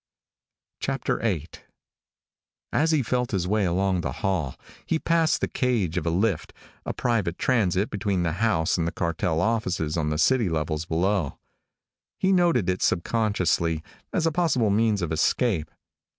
VIII 0.83 1.47
As 2.73 2.89
he 2.89 3.03
felt 3.03 3.29
his 3.29 3.47
way 3.47 3.65
along 3.65 4.01
the 4.01 4.11
hall, 4.23 4.55
he 4.83 4.97
passed 4.97 5.41
the 5.41 5.47
cage 5.47 5.95
of 5.95 6.07
a 6.07 6.09
lift, 6.09 6.53
a 6.87 6.91
private 6.91 7.37
transit 7.37 7.91
between 7.91 8.23
the 8.23 8.31
house 8.41 8.79
and 8.79 8.87
the 8.87 8.91
cartel 8.91 9.39
offices 9.39 9.97
on 9.97 10.09
the 10.09 10.17
city 10.17 10.49
levels 10.49 10.85
below. 10.85 11.37
He 12.17 12.31
noted 12.31 12.67
it 12.67 12.81
subconsciously, 12.81 13.83
as 14.11 14.25
a 14.25 14.31
possible 14.31 14.71
means 14.71 15.03
of 15.03 15.11
escape. 15.11 15.69